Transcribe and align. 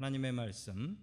하나님의 0.00 0.32
말씀 0.32 0.98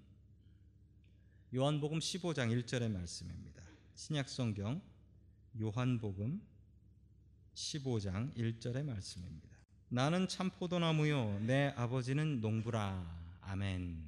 요한복음 1.53 1.99
15장 1.99 2.49
1절의 2.49 2.91
말씀입니다. 2.91 3.61
신약 3.93 4.27
성경 4.27 4.81
요한복음 5.61 6.41
15장 7.53 8.35
1절의 8.35 8.83
말씀입니다. 8.83 9.55
나는 9.89 10.27
참 10.27 10.49
포도나무요 10.49 11.41
내 11.41 11.75
아버지는 11.77 12.41
농부라. 12.41 13.37
아멘. 13.41 14.03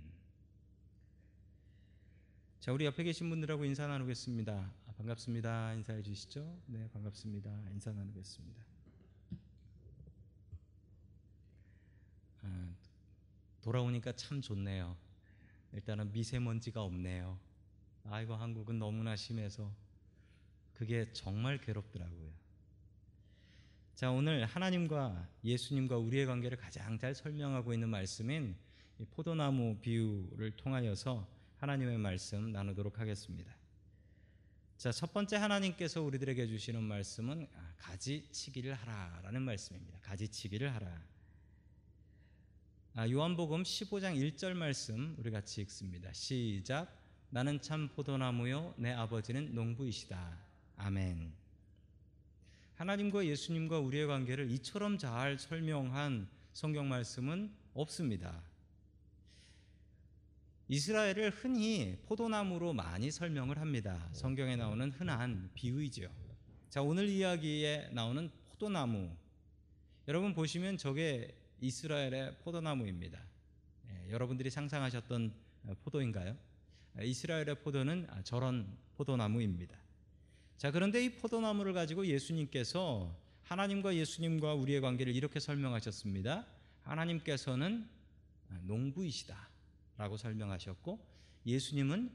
자, 2.60 2.74
우리 2.74 2.86
옆에 2.86 3.04
계신 3.04 3.30
분들하고 3.30 3.66
인사 3.66 3.86
나누겠습니다. 3.86 4.54
아, 4.88 4.92
반갑습니다. 4.98 5.76
인사해 5.76 6.02
주시죠. 6.02 6.64
네, 6.66 6.90
반갑습니다. 6.92 7.52
인사 7.74 7.92
나누겠습니다. 7.92 8.79
돌아오니까 13.62 14.14
참 14.14 14.42
좋네요. 14.42 14.96
일단은 15.74 16.12
미세먼지가 16.12 16.82
없네요. 16.82 17.40
아이고 18.06 18.36
한국은 18.36 18.80
너무나 18.80 19.16
심해서 19.16 19.72
그게 20.74 21.12
정말 21.14 21.60
괴롭더라고요. 21.60 22.32
자, 23.96 24.12
오늘 24.12 24.46
하나님과 24.46 25.28
예수님과 25.44 25.98
우리의 25.98 26.26
관계를 26.26 26.58
가장 26.58 26.98
잘 26.98 27.14
설명하고 27.14 27.74
있는 27.74 27.90
말씀인 27.90 28.56
포도나무 29.12 29.78
비유를 29.82 30.52
통하여서 30.52 31.28
하나님의 31.58 31.98
말씀 31.98 32.52
나누도록 32.54 32.98
하겠습니다. 33.00 33.54
자, 34.78 34.94
첫 34.94 35.12
번째 35.12 35.36
하나님께서 35.36 36.02
우리들에게 36.02 36.48
주시는 36.48 36.82
말씀은 36.82 37.46
아, 37.54 37.74
가지치기를 37.78 38.74
하라라는 38.74 39.42
말씀입니다. 39.42 40.00
가지치기를 40.00 40.74
하라. 40.74 41.04
아, 42.96 43.08
요한복음 43.08 43.64
15장 43.64 44.18
1절 44.18 44.56
말씀 44.56 45.16
우리 45.20 45.30
같이 45.30 45.62
읽습니다. 45.62 46.12
시작. 46.12 46.92
나는 47.30 47.62
참 47.62 47.88
포도나무요 47.90 48.74
내 48.78 48.92
아버지는 48.92 49.54
농부이시다. 49.54 50.38
아멘. 50.76 51.32
하나님과 52.76 53.28
예수님과 53.28 53.80
우리의 53.80 54.08
관계를 54.08 54.50
이처럼 54.52 54.98
잘 54.98 55.38
설명한 55.38 56.28
성경 56.52 56.90
말씀은 56.90 57.54
없습니다. 57.76 58.42
이스라엘을 60.68 61.30
흔히 61.30 61.96
포도나무로 62.08 62.74
많이 62.74 63.12
설명을 63.12 63.60
합니다. 63.60 64.10
성경에 64.14 64.56
나오는 64.56 64.92
흔한 64.92 65.52
비유이죠. 65.54 66.10
자, 66.70 66.82
오늘 66.82 67.08
이야기에 67.08 67.90
나오는 67.92 68.32
포도나무. 68.50 69.16
여러분 70.08 70.34
보시면 70.34 70.78
저게 70.78 71.36
이스라엘의 71.62 72.38
포도나무입니다. 72.40 73.22
예, 73.90 74.12
여러분들이 74.12 74.50
상상하셨던 74.50 75.34
포도인가요? 75.84 76.38
이스라엘의 77.02 77.62
포도는 77.62 78.08
저런 78.24 78.78
포도나무입니다. 78.96 79.78
자, 80.58 80.72
그런데 80.72 81.04
이 81.04 81.18
포도나무를 81.18 81.74
가지고 81.74 82.06
예수님께서 82.06 83.16
하나님과 83.44 83.96
예수님과 83.96 84.54
우리의 84.56 84.82
관계를 84.82 85.16
이렇게 85.16 85.40
설명하셨습니다. 85.40 86.46
하나님께서는 86.84 87.88
농부이시다. 88.62 89.50
라고 89.98 90.18
설명하셨고, 90.18 91.00
예수님은 91.46 92.12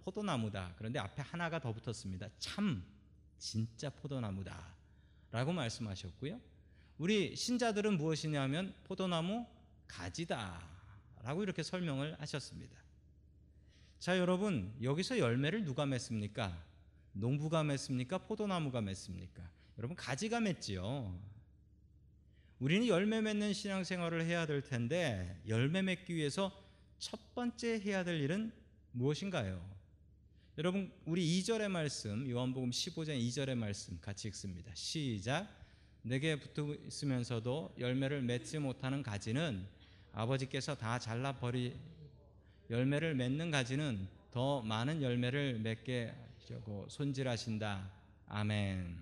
포도나무다. 0.00 0.74
그런데 0.76 0.98
앞에 0.98 1.22
하나가 1.22 1.58
더 1.58 1.72
붙었습니다. 1.72 2.28
참, 2.38 2.84
진짜 3.38 3.90
포도나무다. 3.90 4.74
라고 5.30 5.52
말씀하셨고요. 5.52 6.40
우리 7.02 7.34
신자들은 7.34 7.98
무엇이냐면 7.98 8.72
포도나무 8.84 9.44
가지다. 9.88 10.64
라고 11.24 11.42
이렇게 11.42 11.64
설명을 11.64 12.14
하셨습니다. 12.20 12.78
자, 13.98 14.16
여러분, 14.18 14.72
여기서 14.80 15.18
열매를 15.18 15.64
누가 15.64 15.84
맺습니까? 15.84 16.64
농부가 17.10 17.64
맺습니까? 17.64 18.18
포도나무가 18.18 18.80
맺습니까? 18.82 19.42
여러분 19.78 19.96
가지가 19.96 20.38
맺지요. 20.38 21.20
우리는 22.60 22.86
열매 22.86 23.20
맺는 23.20 23.52
신앙생활을 23.52 24.24
해야 24.24 24.46
될 24.46 24.62
텐데 24.62 25.42
열매 25.48 25.82
맺기 25.82 26.14
위해서 26.14 26.52
첫 27.00 27.34
번째 27.34 27.80
해야 27.80 28.04
될 28.04 28.20
일은 28.20 28.52
무엇인가요? 28.92 29.60
여러분 30.56 30.92
우리 31.04 31.26
2절의 31.40 31.68
말씀 31.68 32.30
요한복음 32.30 32.70
15장 32.70 33.20
2절의 33.26 33.56
말씀 33.56 33.98
같이 34.00 34.28
읽습니다. 34.28 34.72
시작 34.76 35.61
내게 36.02 36.38
붙어 36.38 36.74
있으면서도 36.74 37.74
열매를 37.78 38.22
맺지 38.22 38.58
못하는 38.58 39.02
가지는 39.02 39.66
아버지께서 40.12 40.74
다 40.74 40.98
잘라 40.98 41.38
버리 41.38 41.78
열매를 42.70 43.14
맺는 43.14 43.50
가지는 43.50 44.08
더 44.30 44.62
많은 44.62 45.02
열매를 45.02 45.60
맺게 45.60 46.14
하시려고 46.38 46.86
손질하신다. 46.88 47.90
아멘. 48.26 48.96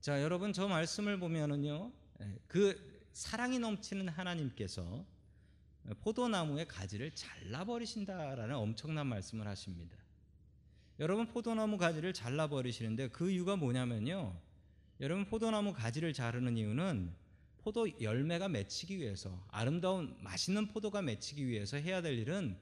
자, 0.00 0.22
여러분 0.22 0.52
저 0.52 0.68
말씀을 0.68 1.18
보면은요. 1.18 1.92
그 2.46 3.08
사랑이 3.12 3.58
넘치는 3.58 4.08
하나님께서 4.08 5.04
포도나무의 6.00 6.66
가지를 6.66 7.14
잘라 7.14 7.64
버리신다라는 7.64 8.54
엄청난 8.54 9.06
말씀을 9.06 9.46
하십니다. 9.46 9.96
여러분 10.98 11.26
포도나무 11.26 11.76
가지를 11.76 12.14
잘라 12.14 12.46
버리시는데 12.46 13.08
그 13.08 13.30
이유가 13.30 13.56
뭐냐면요. 13.56 14.45
여러분 15.00 15.26
포도나무 15.26 15.72
가지를 15.72 16.12
자르는 16.12 16.56
이유는 16.56 17.12
포도 17.58 18.00
열매가 18.00 18.48
맺히기 18.48 18.98
위해서 18.98 19.44
아름다운 19.48 20.16
맛있는 20.20 20.68
포도가 20.68 21.02
맺히기 21.02 21.46
위해서 21.46 21.76
해야 21.76 22.00
될 22.00 22.18
일은 22.18 22.56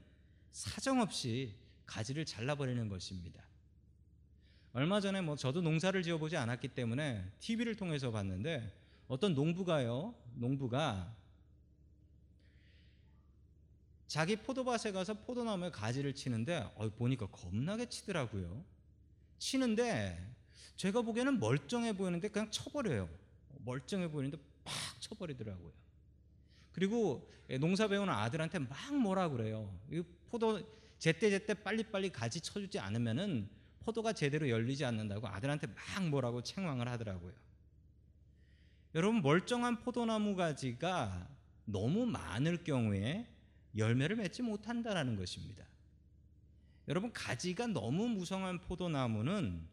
사정없이 0.51 1.55
가지를 1.87 2.25
잘라버리는 2.25 2.89
것입니다. 2.89 3.45
얼마 4.73 5.01
전에 5.01 5.21
뭐 5.21 5.37
저도 5.37 5.61
농사를 5.61 6.03
지어보지 6.03 6.37
않았기 6.37 6.69
때문에 6.69 7.25
TV를 7.39 7.77
통해서 7.77 8.11
봤는데 8.11 8.73
어떤 9.07 9.35
농부가요, 9.35 10.15
농부가 10.35 11.15
자기 14.09 14.37
포도밭에 14.37 14.93
가서 14.93 15.15
포도나무에 15.15 15.71
가지를 15.71 16.15
치는데 16.15 16.71
어, 16.77 16.89
보니까 16.89 17.27
겁나게 17.27 17.89
치더라고요. 17.89 18.65
치는데 19.39 20.35
제가 20.77 21.03
보기에는 21.03 21.39
멀쩡해 21.39 21.97
보이는데 21.97 22.29
그냥 22.29 22.51
쳐버려요. 22.51 23.09
멀쩡해 23.65 24.11
보이는데 24.11 24.39
팍 24.65 24.75
쳐버리더라고요. 25.01 25.73
그리고 26.73 27.31
농사 27.61 27.87
배우는 27.87 28.13
아들한테 28.13 28.59
막 28.59 28.95
뭐라 28.95 29.29
그래요. 29.29 29.73
이 29.91 30.03
포도 30.29 30.61
제때 30.99 31.31
제때 31.31 31.55
빨리빨리 31.55 32.11
가지 32.11 32.41
쳐주지 32.41 32.79
않으면은 32.79 33.49
포도가 33.81 34.13
제대로 34.13 34.49
열리지 34.49 34.85
않는다고 34.85 35.29
아들한테 35.29 35.69
막 35.69 36.09
뭐라고 36.09 36.43
책망을 36.43 36.89
하더라고요. 36.89 37.33
여러분 38.95 39.23
멀쩡한 39.23 39.81
포도나무 39.81 40.35
가지가 40.35 41.29
너무 41.65 42.07
많을 42.07 42.65
경우에 42.65 43.29
열매를 43.77 44.17
맺지 44.17 44.43
못한다라는 44.43 45.17
것입니다. 45.17 45.65
여러분 46.89 47.13
가지가 47.13 47.69
너무 47.69 48.09
무성한 48.09 48.61
포도나무는 48.61 49.67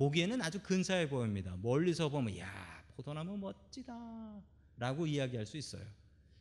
보기에는 0.00 0.40
아주 0.40 0.62
근사해 0.62 1.10
보입니다. 1.10 1.54
멀리서 1.60 2.08
보면 2.08 2.38
야 2.38 2.82
포도나무 2.96 3.36
멋지다라고 3.36 5.06
이야기할 5.06 5.44
수 5.44 5.58
있어요. 5.58 5.84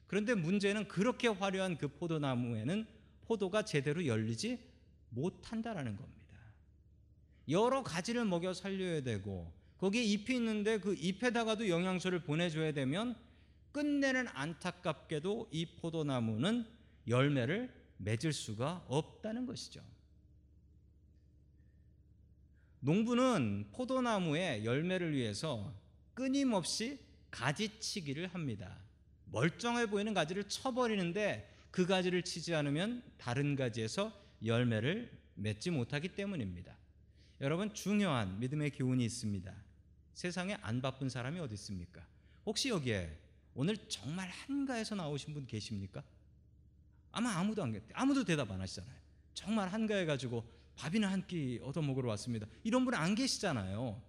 그런데 0.08 0.34
문제는 0.34 0.88
그렇게 0.88 1.28
화려한 1.28 1.78
그 1.78 1.90
포도나무에는 1.90 2.88
포도가 3.26 3.66
제대로 3.66 4.06
열리지 4.06 4.60
못한다라는 5.10 5.98
겁니다. 5.98 6.38
여러 7.50 7.84
가지를 7.84 8.24
먹여 8.24 8.54
살려야 8.54 9.02
되고 9.02 9.52
거기에 9.78 10.04
잎이 10.04 10.38
있는데 10.38 10.80
그 10.80 10.96
잎에다가도 10.98 11.68
영양소를 11.68 12.24
보내줘야 12.24 12.72
되면 12.72 13.14
끝내는 13.74 14.30
안타깝게도 14.30 15.50
이 15.52 15.66
포도나무는 15.66 16.66
열매를 17.10 17.74
맺을 17.98 18.32
수가 18.32 18.86
없다는 18.88 19.46
것이죠. 19.46 19.82
농부는 22.82 23.70
포도나무의 23.72 24.66
열매를 24.66 25.14
위해서 25.14 25.74
끊임없이 26.14 27.00
가지치기를 27.32 28.28
합니다. 28.28 28.78
멀쩡해 29.26 29.88
보이는 29.88 30.14
가지를 30.14 30.46
쳐버리는데 30.46 31.50
그 31.72 31.86
가지를 31.86 32.24
치지 32.24 32.56
않으면 32.56 33.04
다른 33.18 33.56
가지에서 33.56 34.12
열매를 34.44 35.12
맺지 35.36 35.72
못하기 35.72 36.10
때문입니다. 36.10 36.76
여러분 37.42 37.74
중요한 37.74 38.40
믿음의 38.40 38.72
교훈이 38.72 39.06
있습니다. 39.06 39.54
세상에 40.14 40.58
안 40.62 40.82
바쁜 40.82 41.10
사람이 41.10 41.40
어디 41.40 41.54
있습니까? 41.54 42.06
혹시 42.46 42.70
여기에 42.70 43.18
오늘 43.54 43.78
정말 43.88 44.30
한가해서 44.30 44.96
나오신 44.96 45.34
분 45.34 45.46
계십니까? 45.46 46.04
아마 47.12 47.32
아무도 47.38 47.64
안 47.64 47.72
계세요. 47.72 47.92
아무도 47.94 48.24
대답 48.24 48.52
안 48.52 48.60
하시잖아요. 48.62 48.96
정말 49.34 49.70
한가해 49.70 50.06
가지고 50.06 50.44
밥이나 50.80 51.12
한 51.12 51.28
끼 51.28 51.60
얻어 51.62 51.82
먹으러 51.82 52.08
왔습니다. 52.12 52.48
이런 52.64 52.86
분 52.86 52.94
안 52.94 53.14
계시잖아요. 53.14 54.02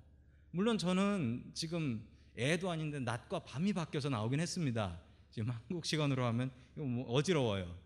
물론 0.52 0.78
저는 0.78 1.50
지금 1.52 2.06
애도 2.38 2.70
아닌데 2.70 3.00
낮과 3.00 3.40
밤이 3.40 3.72
바뀌어서 3.72 4.08
나오긴 4.08 4.38
했습니다. 4.40 5.00
지금 5.30 5.50
한국 5.50 5.84
시간으로 5.84 6.24
하면 6.26 6.52
뭐 6.74 7.04
어지러워요. 7.10 7.76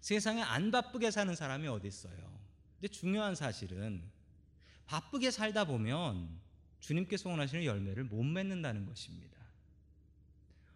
세상에 0.00 0.40
안 0.42 0.70
바쁘게 0.70 1.10
사는 1.10 1.34
사람이 1.34 1.68
어디 1.68 1.88
있어요? 1.88 2.16
근데 2.80 2.88
중요한 2.88 3.34
사실은 3.34 4.02
바쁘게 4.86 5.30
살다 5.30 5.64
보면 5.66 6.28
주님께서 6.80 7.28
원하시는 7.28 7.64
열매를 7.64 8.04
못 8.04 8.22
맺는다는 8.22 8.86
것입니다. 8.86 9.36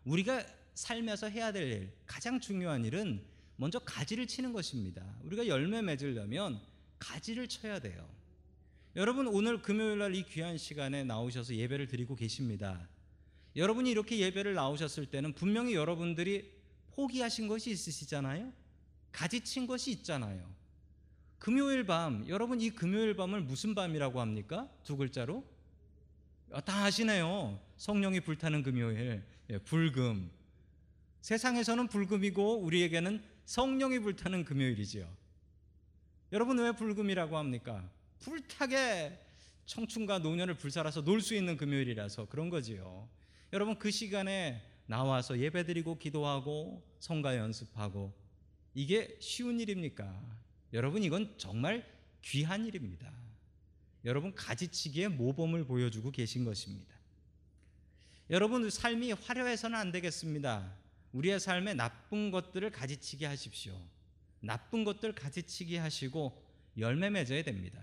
우리가 0.05 0.45
살면서 0.75 1.29
해야 1.29 1.53
될 1.53 1.69
일, 1.71 1.93
가장 2.07 2.39
중요한 2.41 2.85
일은 2.85 3.25
먼저 3.57 3.79
가지를 3.79 4.27
치는 4.27 4.53
것입니다. 4.53 5.03
우리가 5.23 5.47
열매 5.47 5.81
맺으려면 5.81 6.61
가지를 7.03 7.49
쳐야 7.49 7.79
돼요. 7.81 8.09
여러분 8.95 9.27
오늘 9.27 9.61
금요일 9.63 9.99
날 9.99 10.15
이 10.15 10.23
귀한 10.25 10.57
시간에 10.57 11.03
나오셔서 11.03 11.55
예배를 11.55 11.89
드리고 11.89 12.15
계십니다. 12.15 12.89
여러분이 13.57 13.91
이렇게 13.91 14.19
예배를 14.19 14.55
나오셨을 14.55 15.07
때는 15.07 15.33
분명히 15.33 15.75
여러분들이 15.75 16.51
포기하신 16.95 17.49
것이 17.49 17.71
있으시잖아요. 17.71 18.53
가지친 19.11 19.67
것이 19.67 19.91
있잖아요. 19.93 20.49
금요일 21.39 21.85
밤, 21.85 22.27
여러분 22.29 22.61
이 22.61 22.71
금요일 22.71 23.17
밤을 23.17 23.41
무슨 23.41 23.75
밤이라고 23.75 24.21
합니까? 24.21 24.71
두 24.85 24.97
글자로? 24.97 25.45
아, 26.53 26.61
다 26.61 26.85
아시네요. 26.85 27.59
성령이 27.79 28.21
불타는 28.21 28.63
금요일, 28.63 29.23
예, 29.51 29.59
불금. 29.59 30.31
세상에서는 31.23 31.89
불금이고 31.89 32.59
우리에게는 32.59 33.23
성령이 33.45 33.99
불타는 34.01 34.45
금요일이지요. 34.45 35.22
여러분 36.33 36.59
왜 36.59 36.73
불금이라고 36.73 37.37
합니까? 37.37 37.87
불타게 38.21 39.19
청춘과 39.67 40.21
노년을 40.21 40.55
불살아서 40.55 41.03
놀 41.03 41.21
수 41.21 41.35
있는 41.35 41.59
금요일이라서 41.59 42.27
그런 42.27 42.49
거지요. 42.49 43.07
여러분 43.53 43.79
그 43.79 43.91
시간에 43.91 44.63
나와서 44.87 45.39
예배드리고 45.39 45.99
기도하고 45.99 46.83
성가 47.01 47.37
연습하고 47.37 48.15
이게 48.75 49.15
쉬운 49.21 49.61
일입니까? 49.61 50.21
여러분 50.73 51.03
이건 51.05 51.35
정말 51.37 51.87
귀한 52.23 52.65
일입니다. 52.65 53.13
여러분 54.07 54.35
가지치기의 54.35 55.11
모범을 55.11 55.67
보여주고 55.67 56.11
계신 56.11 56.45
것입니다. 56.45 56.95
여러분 58.31 58.71
삶이 58.71 59.13
화려해서는 59.13 59.79
안 59.79 59.93
되겠습니다. 59.93 60.73
우리의 61.13 61.39
삶에 61.39 61.75
나쁜 61.75 62.31
것들을 62.31 62.71
가지치기 62.71 63.27
하십시오. 63.27 63.79
나쁜 64.43 64.85
것들 64.85 65.15
가지치기 65.15 65.77
하시고 65.77 66.45
열매 66.77 67.11
맺어야 67.11 67.43
됩니다. 67.43 67.81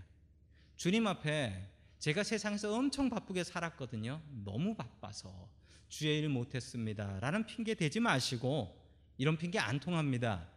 주님 0.76 1.08
앞에 1.08 1.68
제가 2.00 2.24
세상에서 2.24 2.74
엄청 2.74 3.10
바쁘게 3.10 3.44
살았거든요. 3.44 4.22
너무 4.44 4.76
바빠서 4.76 5.50
주의 5.90 6.20
일 6.20 6.30
못했습니다. 6.30 7.20
라는 7.20 7.46
핑계 7.46 7.74
대지 7.74 8.00
마시고 8.00 8.78
이런 9.18 9.38
핑계 9.38 9.60
안 9.60 9.80
통합니다. 9.80 10.48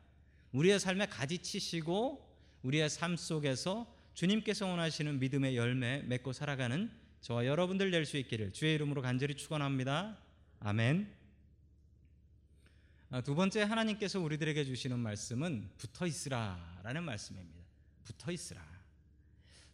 우리의 0.52 0.78
삶에 0.78 1.06
가지치시고 1.06 2.30
우리의 2.62 2.90
삶 2.90 3.16
속에서 3.16 3.92
주님께서 4.14 4.66
원하시는 4.66 5.18
믿음의 5.18 5.56
열매 5.56 6.02
맺고 6.02 6.32
살아가는 6.32 6.90
저와 7.22 7.46
여러분들 7.46 7.90
될 7.90 8.04
수 8.04 8.16
있기를 8.18 8.52
주의 8.52 8.74
이름으로 8.74 9.00
간절히 9.02 9.34
축원합니다. 9.34 10.18
아멘. 10.60 11.21
아, 13.14 13.20
두 13.20 13.34
번째 13.34 13.60
하나님께서 13.60 14.20
우리들에게 14.20 14.64
주시는 14.64 14.98
말씀은 14.98 15.68
붙어 15.76 16.06
있으라라는 16.06 17.04
말씀입니다. 17.04 17.60
붙어 18.04 18.32
있으라. 18.32 18.66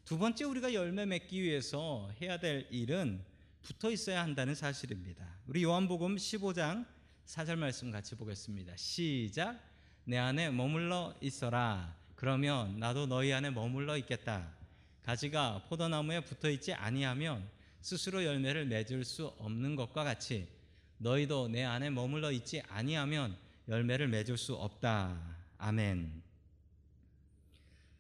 두 0.05 0.19
번째 0.19 0.44
우리가 0.44 0.75
열매 0.75 1.06
맺기 1.06 1.40
위해서 1.40 2.11
해야 2.20 2.40
될 2.40 2.67
일은 2.73 3.25
붙어 3.62 3.93
있어야 3.93 4.25
한다는 4.25 4.56
사실입니다. 4.56 5.25
우리 5.46 5.62
요한복음 5.62 6.17
15장 6.17 6.85
4절 7.26 7.55
말씀 7.58 7.93
같이 7.93 8.17
보겠습니다. 8.17 8.76
시작. 8.76 9.56
내 10.02 10.19
안에 10.19 10.50
머물러 10.50 11.14
있어라. 11.20 11.96
그러면 12.17 12.81
나도 12.81 13.06
너희 13.06 13.32
안에 13.32 13.50
머물러 13.50 13.96
있겠다. 13.99 14.52
가지가 15.05 15.67
포도나무에 15.69 16.25
붙어 16.25 16.50
있지 16.50 16.73
아니하면 16.73 17.49
스스로 17.82 18.25
열매를 18.25 18.67
맺을 18.67 19.05
수 19.05 19.29
없는 19.38 19.76
것과 19.76 20.02
같이 20.02 20.57
너희도 20.98 21.48
내 21.48 21.64
안에 21.64 21.90
머물러 21.90 22.32
있지 22.32 22.62
아니하면 22.68 23.36
열매를 23.68 24.08
맺을 24.08 24.36
수 24.36 24.54
없다. 24.54 25.36
아멘. 25.58 26.22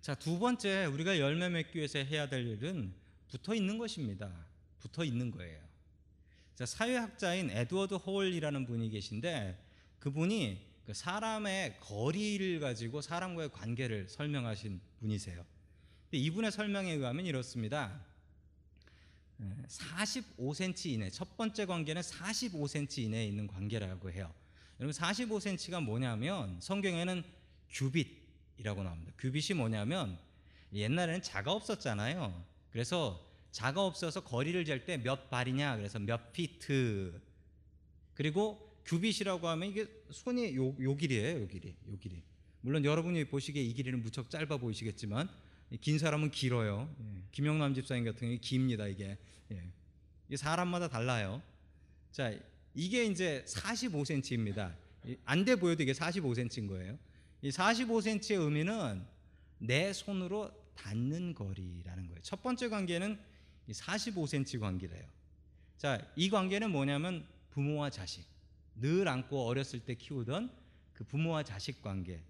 자, 0.00 0.14
두 0.14 0.38
번째 0.38 0.86
우리가 0.86 1.18
열매 1.18 1.48
맺기 1.48 1.78
위해서 1.78 1.98
해야 1.98 2.28
될 2.28 2.46
일은 2.46 2.92
붙어 3.28 3.54
있는 3.54 3.78
것입니다. 3.78 4.30
붙어 4.78 5.04
있는 5.04 5.30
거예요. 5.30 5.60
자, 6.54 6.66
사회학자인 6.66 7.50
에드워드 7.50 7.94
홀이라는 7.94 8.66
분이 8.66 8.90
계신데 8.90 9.64
그분이 9.98 10.66
그 10.86 10.94
사람의 10.94 11.78
거리를 11.80 12.60
가지고 12.60 13.02
사람과의 13.02 13.52
관계를 13.52 14.08
설명하신 14.08 14.80
분이세요. 15.00 15.44
이분의 16.12 16.50
설명에 16.50 16.92
의하면 16.92 17.26
이렇습니다. 17.26 18.00
45cm 19.68 20.86
이내 20.86 21.10
첫 21.10 21.36
번째 21.36 21.66
관계는 21.66 22.02
45cm 22.02 22.98
이내에 23.04 23.26
있는 23.26 23.46
관계라고 23.46 24.10
해요. 24.10 24.32
여러분 24.80 24.92
45cm가 24.94 25.82
뭐냐면 25.82 26.60
성경에는 26.60 27.22
규빗이라고 27.70 28.82
나옵니다. 28.82 29.12
규빗이 29.18 29.56
뭐냐면 29.56 30.18
옛날에는 30.72 31.22
자가 31.22 31.52
없었잖아요. 31.52 32.44
그래서 32.70 33.24
자가 33.50 33.84
없어서 33.84 34.22
거리를 34.22 34.64
잴 34.64 34.84
때 34.84 34.98
몇 34.98 35.30
발이냐 35.30 35.76
그래서 35.76 35.98
몇 35.98 36.32
피트 36.32 37.20
그리고 38.14 38.66
규빗이라고 38.84 39.46
하면 39.48 39.68
이게 39.68 39.86
손이 40.10 40.56
요, 40.56 40.74
요 40.80 40.96
길이에요. 40.96 41.42
요 41.42 41.48
길이. 41.48 41.74
요 41.90 41.98
길이. 41.98 42.22
물론 42.60 42.84
여러분이 42.84 43.24
보시기에 43.26 43.62
이 43.62 43.72
길이는 43.74 44.02
무척 44.02 44.30
짧아 44.30 44.56
보이시겠지만 44.56 45.28
긴 45.80 45.98
사람은 45.98 46.30
길어요. 46.30 46.88
예. 47.00 47.22
김영남 47.32 47.74
집사님 47.74 48.04
같은 48.04 48.26
경우 48.28 48.38
깁니다 48.40 48.86
이게. 48.86 49.18
예. 49.52 49.62
이게 50.28 50.36
사람마다 50.36 50.88
달라요. 50.88 51.42
자, 52.12 52.32
이게 52.74 53.04
이제 53.04 53.44
45cm입니다. 53.46 54.74
안 55.24 55.44
돼 55.44 55.56
보여도 55.56 55.82
이게 55.82 55.92
45cm인 55.92 56.68
거예요. 56.68 56.98
이 57.42 57.50
45cm의 57.50 58.40
의미는 58.40 59.04
내 59.58 59.92
손으로 59.92 60.50
닿는 60.74 61.34
거리라는 61.34 62.06
거예요. 62.06 62.20
첫 62.22 62.42
번째 62.42 62.68
관계는 62.68 63.18
45cm 63.70 64.60
관계래요. 64.60 65.04
자, 65.76 66.00
이 66.16 66.30
관계는 66.30 66.70
뭐냐면 66.70 67.26
부모와 67.50 67.90
자식. 67.90 68.24
늘 68.76 69.08
안고 69.08 69.46
어렸을 69.46 69.80
때 69.80 69.94
키우던 69.94 70.50
그 70.92 71.04
부모와 71.04 71.42
자식 71.42 71.82
관계. 71.82 72.22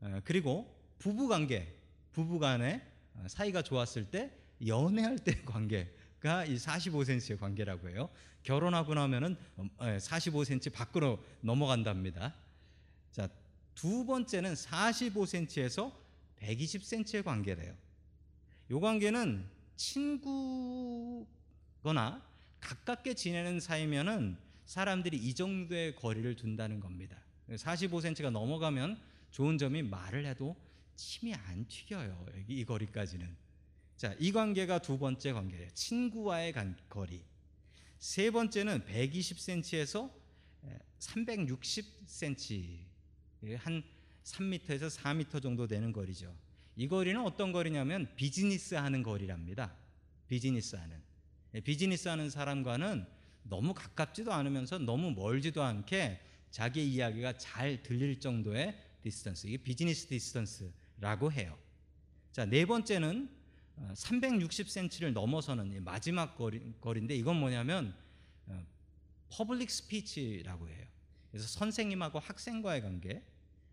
어, 0.00 0.20
그리고 0.24 0.74
부부 0.98 1.28
관계. 1.28 1.76
부부 2.12 2.38
간에 2.38 2.82
사이가 3.26 3.62
좋았을 3.62 4.10
때 4.10 4.32
연애할 4.66 5.18
때 5.18 5.40
관계가 5.44 6.44
이 6.46 6.56
45cm의 6.56 7.38
관계라고 7.38 7.88
해요. 7.90 8.10
결혼하고 8.42 8.94
나면은 8.94 9.36
45cm 9.78 10.72
밖으로 10.72 11.22
넘어간답니다. 11.42 12.34
자, 13.12 13.28
두 13.74 14.06
번째는 14.06 14.54
45cm에서 14.54 15.92
120cm의 16.40 17.24
관계래요. 17.24 17.74
요 18.70 18.80
관계는 18.80 19.44
친구거나 19.76 21.26
가깝게 22.60 23.14
지내는 23.14 23.60
사이면은 23.60 24.36
사람들이 24.66 25.16
이 25.16 25.34
정도의 25.34 25.96
거리를 25.96 26.36
둔다는 26.36 26.80
겁니다. 26.80 27.16
45cm가 27.48 28.30
넘어가면 28.30 29.00
좋은 29.30 29.58
점이 29.58 29.82
말을 29.82 30.26
해도 30.26 30.56
침이 31.00 31.34
안 31.34 31.66
튀겨요. 31.66 32.26
이 32.46 32.62
거리까지는. 32.66 33.34
자, 33.96 34.14
이 34.18 34.32
관계가 34.32 34.80
두 34.80 34.98
번째 34.98 35.32
관계예요. 35.32 35.70
친구와의 35.70 36.52
거리. 36.90 37.22
세 37.98 38.30
번째는 38.30 38.84
120cm에서 38.84 40.12
360cm. 40.98 42.84
한 43.56 43.82
3m에서 44.24 44.94
4m 44.94 45.42
정도 45.42 45.66
되는 45.66 45.90
거리죠. 45.90 46.36
이 46.76 46.86
거리는 46.86 47.18
어떤 47.22 47.50
거리냐면 47.52 48.14
비즈니스 48.16 48.74
하는 48.74 49.02
거리랍니다. 49.02 49.74
비즈니스 50.28 50.76
하는. 50.76 51.00
비즈니스 51.64 52.08
하는 52.08 52.28
사람과는 52.28 53.06
너무 53.44 53.72
가깝지도 53.72 54.34
않으면서 54.34 54.78
너무 54.78 55.12
멀지도 55.12 55.62
않게 55.62 56.20
자기 56.50 56.92
이야기가 56.92 57.38
잘 57.38 57.82
들릴 57.82 58.20
정도의 58.20 58.78
distance. 59.02 59.46
이게 59.46 59.56
business 59.56 60.06
distance 60.06 60.70
라고 61.00 61.32
해요. 61.32 61.58
자, 62.32 62.44
네 62.44 62.64
번째는 62.64 63.28
360cm를 63.94 65.12
넘어서는 65.12 65.82
마지막 65.82 66.36
거리, 66.36 66.74
거리 66.80 67.00
인데 67.00 67.14
이건 67.16 67.36
뭐냐면 67.36 67.94
public 69.30 69.70
speech라고 69.70 70.68
해요. 70.68 70.86
그래서 71.30 71.46
선생님하고 71.46 72.18
학생과의 72.18 72.82
관계 72.82 73.24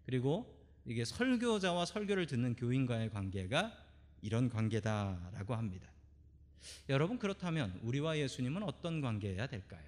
그리고 0.05 0.55
이게 0.86 1.03
설교자와 1.03 1.86
설교를 1.86 2.27
듣는 2.27 2.55
교인과의 2.55 3.10
관계가 3.10 3.86
이런 4.22 4.50
관계다라고 4.50 5.55
합니다. 5.55 5.91
여러분 6.89 7.19
그렇다면 7.19 7.79
우리와 7.84 8.17
예수님은 8.17 8.63
어떤 8.63 9.01
관계여야 9.01 9.48
될까요? 9.48 9.84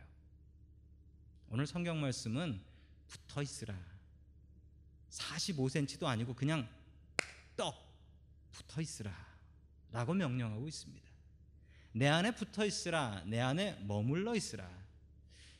오늘 1.49 1.65
성경 1.65 2.01
말씀은 2.01 2.59
붙어 3.07 3.41
있으라. 3.41 3.75
45cm도 5.09 6.03
아니고 6.03 6.35
그냥 6.35 6.67
떡 7.59 7.75
붙어 8.53 8.79
있으라. 8.79 9.13
라고 9.91 10.13
명령하고 10.13 10.65
있습니다. 10.65 11.05
내 11.91 12.07
안에 12.07 12.33
붙어 12.33 12.65
있으라. 12.65 13.21
내 13.25 13.41
안에 13.41 13.83
머물러 13.85 14.33
있으라. 14.33 14.65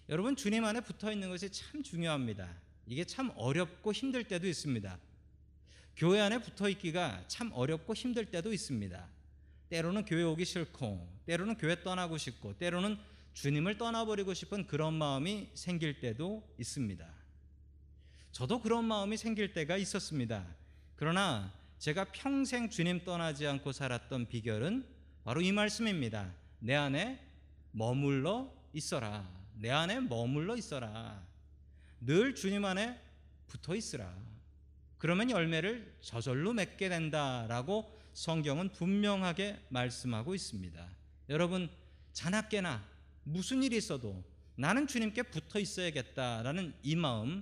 여러분 0.08 0.38
주님 0.38 0.64
안에 0.64 0.80
붙어 0.80 1.12
있는 1.12 1.28
것이 1.30 1.52
참 1.52 1.84
중요합니다. 1.84 2.50
이게 2.86 3.04
참 3.04 3.34
어렵고 3.36 3.92
힘들 3.92 4.24
때도 4.24 4.48
있습니다. 4.48 4.98
교회 5.98 6.22
안에 6.22 6.42
붙어 6.42 6.70
있기가 6.70 7.26
참 7.28 7.52
어렵고 7.54 7.94
힘들 7.94 8.32
때도 8.32 8.54
있습니다. 8.54 9.10
때로는 9.68 10.06
교회 10.06 10.24
오기 10.24 10.46
싫고, 10.46 11.22
때로는 11.26 11.58
교회 11.58 11.84
떠나고 11.84 12.18
싶고, 12.18 12.58
때로는 12.58 12.98
주님을 13.34 13.78
떠나버리고 13.78 14.34
싶은 14.34 14.68
그런 14.68 14.94
마음이 14.94 15.50
생길 15.54 16.00
때도 16.00 16.48
있습니다. 16.58 17.08
저도 18.32 18.62
그런 18.62 18.86
마음이 18.86 19.18
생길 19.18 19.54
때가 19.54 19.76
있었습니다. 19.78 20.48
그러나 20.96 21.54
제가 21.80 22.12
평생 22.12 22.70
주님 22.70 23.06
떠나지 23.06 23.48
않고 23.48 23.72
살았던 23.72 24.28
비결은 24.28 24.86
바로 25.24 25.40
이 25.40 25.54
말씀입니다. 25.54 26.34
내 26.60 26.76
안에 26.76 27.26
머물러 27.72 28.54
있어라. 28.74 29.26
내 29.56 29.70
안에 29.70 30.02
머물러 30.02 30.58
있어라. 30.58 31.26
늘 32.02 32.36
주님 32.36 32.66
안에 32.66 33.00
붙어 33.48 33.76
있으라. 33.76 34.14
그러면 34.98 35.30
열매를 35.30 35.96
저절로 36.02 36.52
맺게 36.52 36.90
된다라고 36.90 37.98
성경은 38.12 38.74
분명하게 38.74 39.68
말씀하고 39.70 40.36
있습니다. 40.36 40.86
여러분, 41.30 41.70
자나깨나 42.12 42.84
무슨 43.24 43.64
일이 43.64 43.78
있어도 43.78 44.22
나는 44.56 44.86
주님께 44.86 45.24
붙어 45.24 45.58
있어야겠다라는 45.58 46.74
이 46.84 46.98
마음 46.98 47.42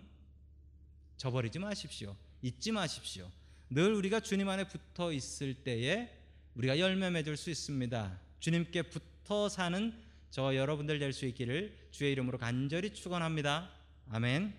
저버리지 1.18 1.58
마십시오. 1.58 2.16
잊지 2.44 2.72
마십시오. 2.72 3.32
늘 3.70 3.94
우리가 3.94 4.22
주님 4.22 4.48
안에 4.48 4.66
붙어 4.66 5.12
있을 5.12 5.54
때에 5.54 6.10
우리가 6.56 6.80
열매 6.80 7.10
맺을 7.10 7.36
수 7.36 7.50
있습니다. 7.50 8.20
주님께 8.40 8.84
붙어 8.84 9.50
사는 9.50 9.94
저 10.30 10.56
여러분들 10.56 11.00
될 11.00 11.12
수 11.12 11.26
있기를 11.26 11.78
주의 11.92 12.12
이름으로 12.14 12.38
간절히 12.38 12.94
축원합니다. 12.94 13.70
아멘. 14.10 14.54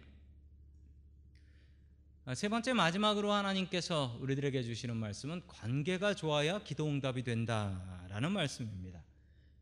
아, 2.26 2.34
세 2.34 2.50
번째 2.50 2.74
마지막으로 2.74 3.32
하나님께서 3.32 4.18
우리들에게 4.20 4.62
주시는 4.62 4.94
말씀은 4.96 5.46
관계가 5.46 6.12
좋아야 6.14 6.62
기도 6.62 6.86
응답이 6.86 7.22
된다라는 7.22 8.32
말씀입니다. 8.32 9.02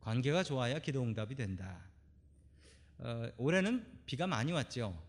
관계가 0.01 0.43
좋아야 0.43 0.81
기도 0.81 1.03
응답이 1.03 1.37
된다. 1.37 1.81
어, 2.99 3.29
올해는 3.37 3.87
비가 4.07 4.27
많이 4.27 4.51
왔죠. 4.51 5.01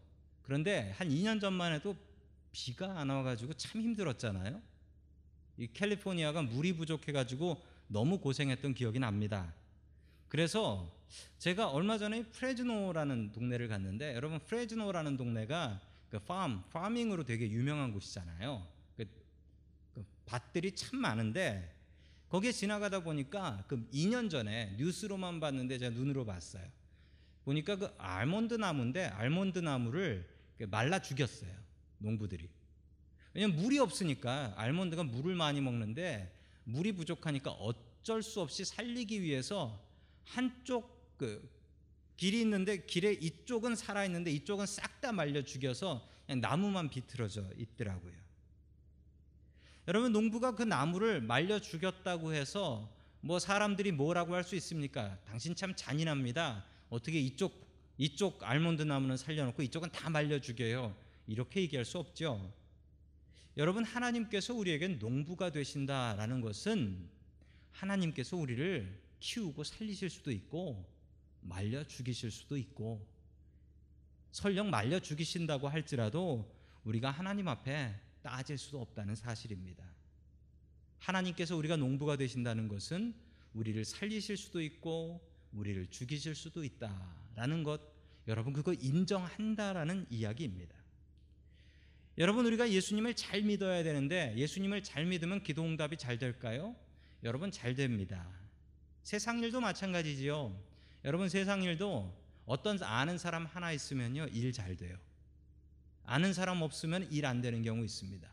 그런데 0.44 0.94
한 0.98 1.10
2년 1.10 1.42
전만 1.42 1.74
해도 1.74 1.96
비가 2.58 3.00
안 3.00 3.10
와가지고 3.10 3.54
참 3.54 3.82
힘들었잖아요. 3.82 4.60
이 5.58 5.68
캘리포니아가 5.68 6.42
물이 6.42 6.74
부족해가지고 6.74 7.64
너무 7.88 8.18
고생했던 8.18 8.74
기억이 8.74 8.98
납니다. 8.98 9.54
그래서 10.28 10.92
제가 11.38 11.70
얼마 11.70 12.00
전에 12.00 12.24
프레즈노라는 12.24 13.32
동네를 13.32 13.68
갔는데 13.68 14.16
여러분 14.16 14.40
프레즈노라는 14.40 15.18
동네가 15.18 15.80
그 16.10 16.20
팜, 16.20 16.64
파밍으로 16.72 17.26
되게 17.26 17.50
유명한 17.50 17.92
곳이잖아요. 17.94 18.68
그, 18.98 19.06
그 19.94 20.04
밭들이 20.26 20.72
참 20.72 21.00
많은데 21.00 21.76
거기에 22.28 22.52
지나가다 22.52 23.04
보니까 23.04 23.66
그 23.68 23.88
2년 23.92 24.32
전에 24.32 24.76
뉴스로만 24.78 25.40
봤는데 25.40 25.78
제가 25.78 25.96
눈으로 25.96 26.26
봤어요. 26.26 26.66
보니까 27.46 27.76
그 27.76 27.94
알몬드 28.00 28.56
나무인데 28.56 29.06
알몬드 29.06 29.60
나무를 29.60 30.28
말라 30.70 31.00
죽였어요. 31.00 31.67
농부들이. 32.00 32.50
왜냐면 33.34 33.58
물이 33.58 33.80
없으니까 33.80 34.54
알몬드가 34.58 35.04
물을 35.04 35.36
많이 35.36 35.62
먹는데 35.62 36.34
물이 36.64 36.94
부족하니까 36.94 37.52
어쩔 37.52 38.24
수 38.24 38.42
없이 38.42 38.66
살리기 38.66 39.22
위해서 39.22 39.80
한쪽 40.26 41.18
그 41.18 41.50
길이 42.16 42.42
있는데 42.42 42.86
길에 42.86 43.14
이쪽은 43.14 43.76
살아 43.76 44.06
있는데 44.06 44.32
이쪽은 44.32 44.66
싹 44.66 44.98
다 45.00 45.12
말려 45.12 45.44
죽여서 45.44 46.04
나무만 46.42 46.90
비틀어져 46.90 47.44
있더라고요. 47.56 48.14
여러분 49.88 50.12
농부가 50.12 50.56
그 50.56 50.64
나무를 50.64 51.22
말려 51.22 51.60
죽였다고 51.60 52.34
해서 52.34 52.92
뭐 53.22 53.40
사람들이 53.40 53.92
뭐라고 53.92 54.34
할 54.34 54.44
수 54.44 54.56
있습니까? 54.56 55.18
당신 55.26 55.56
참 55.56 55.76
잔인합니다. 55.76 56.66
어떻게 56.90 57.20
이쪽 57.20 57.68
이쪽 58.00 58.44
알몬드 58.44 58.82
나무는 58.82 59.18
살려놓고 59.18 59.62
이쪽은 59.64 59.92
다 59.92 60.10
말려 60.10 60.40
죽여요. 60.40 60.96
이렇게 61.28 61.62
얘기할 61.62 61.86
수 61.86 62.00
없죠. 62.00 62.54
여러분 63.58 63.84
하나님께서 63.84 64.54
우리에게 64.54 64.88
농부가 64.88 65.52
되신다라는 65.52 66.42
것은 66.42 67.10
하나님께서 67.72 68.38
우리를 68.38 69.02
키우고 69.20 69.64
살리실 69.64 70.10
수도 70.10 70.32
있고 70.32 70.86
말려 71.42 71.84
죽이실 71.84 72.32
수도 72.32 72.58
있고 72.58 73.06
설령 74.32 74.70
말려 74.70 75.00
죽이신다고 75.00 75.68
할지라도 75.68 76.54
우리가 76.84 77.12
하나님 77.12 77.48
앞에 77.48 78.00
따질 78.22 78.58
수도 78.58 78.82
없다는 78.82 79.16
사실입니다. 79.16 79.84
하나님께서 81.00 81.56
우리가 81.58 81.78
농부가 81.78 82.16
되신다는 82.16 82.68
것은 82.68 83.16
우리를 83.54 83.84
살리실 83.86 84.38
수도 84.38 84.62
있고 84.62 85.22
우리를 85.54 85.88
죽이실 85.90 86.36
수도 86.36 86.64
있다라는 86.64 87.64
것 87.64 87.82
여러분 88.28 88.54
그거 88.54 88.74
인정한다라는 88.74 90.06
이야기입니다. 90.10 90.77
여러분 92.18 92.46
우리가 92.48 92.72
예수님을 92.72 93.14
잘 93.16 93.44
믿어야 93.44 93.84
되는데 93.84 94.34
예수님을 94.36 94.82
잘 94.84 95.06
믿으면 95.06 95.44
기도 95.44 95.64
응답이 95.64 95.98
잘 95.98 96.18
될까요? 96.18 96.76
여러분 97.24 97.52
잘 97.52 97.76
됩니다. 97.76 98.28
세상 99.04 99.40
일도 99.40 99.62
마찬가지지요. 99.62 100.60
여러분 101.06 101.30
세상 101.30 101.62
일도 101.62 102.12
어떤 102.46 102.82
아는 102.82 103.18
사람 103.18 103.46
하나 103.46 103.72
있으면요 103.72 104.28
일 104.28 104.52
잘 104.52 104.76
돼요. 104.76 104.98
아는 106.06 106.34
사람 106.34 106.62
없으면 106.62 107.12
일 107.12 107.26
안 107.26 107.42
되는 107.42 107.62
경우 107.62 107.84
있습니다. 107.84 108.28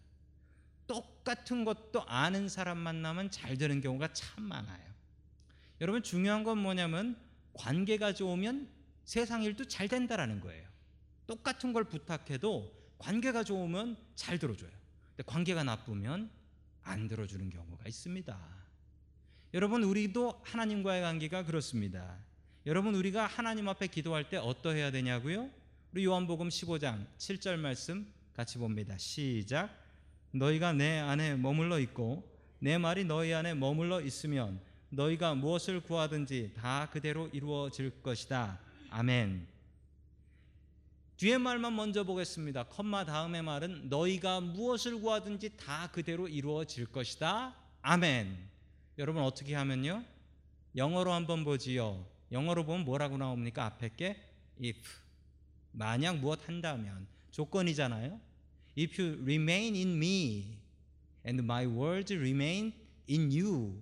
똑같은 0.87 1.65
것도 1.65 2.05
아는 2.07 2.49
사람 2.49 2.79
만나면 2.79 3.31
잘 3.31 3.59
되는 3.59 3.81
경우가 3.81 4.13
참 4.13 4.45
많아요. 4.45 4.95
여러분 5.81 6.03
중요한 6.03 6.45
건 6.45 6.59
뭐냐면 6.59 7.19
관계가 7.53 8.15
좋으면 8.15 8.69
세상 9.05 9.43
일도 9.43 9.67
잘 9.67 9.89
된다라는 9.89 10.41
거예요. 10.41 10.67
똑같은 11.27 11.73
걸 11.73 11.85
부탁해도 11.85 12.84
관계가 12.99 13.45
좋으면 13.45 13.97
잘 14.15 14.39
들어줘요. 14.39 14.71
근데 15.17 15.23
관계가 15.27 15.65
나쁘면 15.65 16.31
안 16.83 17.09
들어주는 17.09 17.51
경우가 17.51 17.87
있습니다. 17.87 18.39
여러분 19.55 19.85
우리도 19.85 20.41
하나님과의 20.43 21.03
관계가 21.03 21.45
그렇습니다. 21.45 22.19
여러분 22.67 22.95
우리가 22.95 23.27
하나님 23.27 23.69
앞에 23.69 23.87
기도할 23.87 24.29
때 24.29 24.37
어떠해야 24.37 24.91
되냐고요? 24.91 25.51
우리 25.93 26.05
요한복음 26.05 26.49
15장 26.49 27.07
7절 27.19 27.57
말씀 27.57 28.07
같이 28.35 28.59
봅니다. 28.59 28.99
시작. 28.99 29.71
너희가 30.33 30.73
내 30.73 30.99
안에 30.99 31.37
머물러 31.37 31.79
있고 31.81 32.29
내 32.59 32.79
말이 32.79 33.05
너희 33.05 33.33
안에 33.33 33.55
머물러 33.55 34.01
있으면 34.01 34.61
너희가 34.89 35.35
무엇을 35.35 35.81
구하든지 35.81 36.55
다 36.57 36.89
그대로 36.91 37.29
이루어질 37.33 38.03
것이다. 38.03 38.59
아멘. 38.91 39.54
뒤에 41.17 41.39
말만 41.39 41.77
먼저 41.77 42.03
보겠습니다. 42.03 42.65
컴마 42.65 43.05
다음의 43.05 43.43
말은 43.43 43.89
너희가 43.89 44.41
무엇을 44.41 45.01
구하든지 45.01 45.57
다 45.57 45.89
그대로 45.93 46.27
이루어질 46.27 46.87
것이다. 46.87 47.55
아멘. 47.83 48.37
여러분 48.99 49.23
어떻게 49.23 49.55
하면요? 49.55 50.05
영어로 50.75 51.13
한번 51.13 51.45
보지요. 51.45 52.05
영어로 52.33 52.65
보면 52.65 52.85
뭐라고 52.85 53.17
나옵니까? 53.17 53.65
앞에 53.65 53.91
게 53.97 54.17
if 54.61 54.81
만약 55.71 56.19
무엇 56.19 56.49
한다면 56.49 57.07
조건이잖아요. 57.31 58.21
If 58.77 59.01
you 59.01 59.23
remain 59.23 59.77
in 59.77 59.97
me 59.97 60.59
and 61.25 61.43
my 61.43 61.67
words 61.67 62.13
remain 62.13 62.73
in 63.09 63.31
you. 63.31 63.81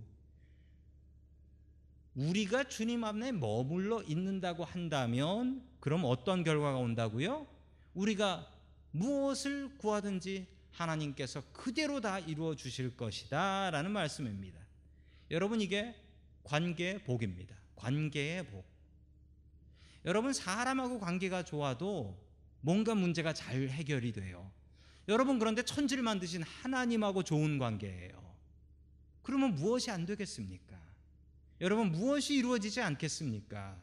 우리가 2.15 2.65
주님 2.65 3.05
앞에 3.05 3.33
머물러 3.33 4.03
있는다고 4.03 4.65
한다면 4.65 5.67
그럼 5.81 6.03
어떤 6.05 6.45
결과가 6.45 6.79
온다고요? 6.79 7.47
우리가 7.95 8.51
무엇을 8.91 9.79
구하든지 9.79 10.47
하나님께서 10.73 11.43
그대로 11.53 12.01
다 12.01 12.19
이루어 12.19 12.55
주실 12.55 12.97
것이다 12.97 13.71
라는 13.71 13.91
말씀입니다. 13.91 14.61
여러분 15.31 15.61
이게 15.61 15.95
관계의 16.45 17.05
복입니다. 17.05 17.57
관계의 17.77 18.47
복. 18.49 18.65
여러분 20.05 20.33
사람하고 20.33 20.99
관계가 20.99 21.45
좋아도 21.45 22.19
뭔가 22.61 22.95
문제가 22.95 23.33
잘 23.33 23.69
해결이 23.69 24.13
돼요. 24.13 24.51
여러분 25.09 25.39
그런데 25.39 25.63
천지를 25.63 26.03
만드신 26.03 26.43
하나님하고 26.43 27.23
좋은 27.23 27.59
관계예요. 27.59 28.23
그러면 29.23 29.55
무엇이 29.55 29.91
안 29.91 30.05
되겠습니까? 30.05 30.72
여러분 31.63 31.93
무엇이 31.93 32.35
이루어지지 32.35 32.81
않겠습니까? 32.81 33.81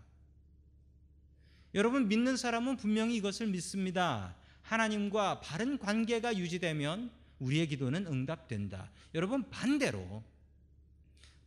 여러분 1.74 2.10
믿는 2.10 2.36
사람은 2.36 2.76
분명히 2.76 3.16
이것을 3.16 3.48
믿습니다. 3.48 4.36
하나님과 4.64 5.40
바른 5.40 5.78
관계가 5.78 6.38
유지되면 6.38 7.10
우리의 7.40 7.68
기도는 7.68 8.06
응답된다. 8.06 8.92
여러분 9.16 9.50
반대로 9.50 10.22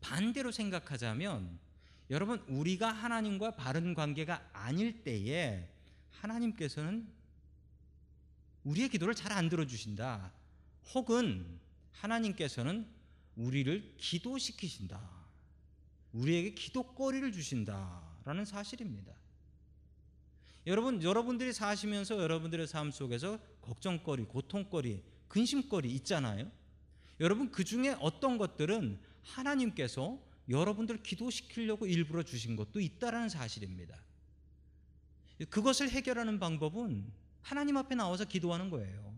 반대로 0.00 0.50
생각하자면 0.50 1.58
여러분 2.08 2.42
우리가 2.48 2.90
하나님과 2.90 3.56
바른 3.56 3.92
관계가 3.92 4.48
아닐 4.54 5.04
때에 5.04 5.68
하나님께서는 6.12 7.06
우리의 8.64 8.88
기도를 8.88 9.14
잘 9.14 9.32
안 9.32 9.50
들어 9.50 9.66
주신다. 9.66 10.32
혹은 10.94 11.60
하나님께서는 11.92 12.86
우리를 13.36 13.96
기도시키신다. 13.98 15.21
우리에게 16.12 16.54
기도거리를 16.54 17.32
주신다라는 17.32 18.44
사실입니다. 18.44 19.12
여러분 20.66 21.02
여러분들이 21.02 21.52
사시면서 21.52 22.22
여러분들의 22.22 22.66
삶 22.66 22.90
속에서 22.90 23.38
걱정거리, 23.62 24.24
고통거리, 24.24 25.02
근심거리 25.28 25.90
있잖아요. 25.96 26.50
여러분 27.20 27.50
그 27.50 27.64
중에 27.64 27.96
어떤 28.00 28.38
것들은 28.38 29.00
하나님께서 29.22 30.20
여러분들 30.48 31.02
기도시키려고 31.02 31.86
일부러 31.86 32.22
주신 32.22 32.56
것도 32.56 32.80
있다라는 32.80 33.28
사실입니다. 33.28 33.96
그것을 35.50 35.90
해결하는 35.90 36.38
방법은 36.38 37.10
하나님 37.40 37.76
앞에 37.76 37.94
나와서 37.94 38.24
기도하는 38.24 38.70
거예요. 38.70 39.12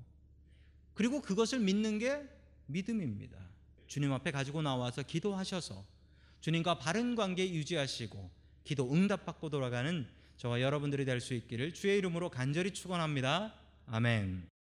그리고 0.95 1.21
그것을 1.21 1.61
믿는 1.61 1.99
게 1.99 2.27
믿음입니다. 2.67 3.39
주님 3.87 4.13
앞에 4.13 4.31
가지고 4.31 4.63
나와서 4.63 5.03
기도하셔서 5.03 5.85
주님과 6.45 6.77
바른 6.77 7.15
관계 7.15 7.49
유지하시고 7.51 8.31
기도 8.65 8.93
응답받고 8.93 9.49
돌아가는 9.49 10.07
저와 10.37 10.61
여러분들이 10.61 11.07
될 11.07 11.19
수 11.19 11.33
있기를 11.33 11.73
주의 11.73 11.97
이름으로 11.97 12.29
간절히 12.29 12.71
축원합니다. 12.75 13.55
아멘. 13.87 14.54